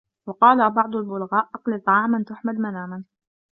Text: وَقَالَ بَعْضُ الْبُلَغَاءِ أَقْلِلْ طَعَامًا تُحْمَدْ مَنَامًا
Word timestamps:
وَقَالَ 0.27 0.69
بَعْضُ 0.71 0.95
الْبُلَغَاءِ 0.95 1.49
أَقْلِلْ 1.55 1.81
طَعَامًا 1.81 2.23
تُحْمَدْ 2.27 2.55
مَنَامًا 2.55 3.03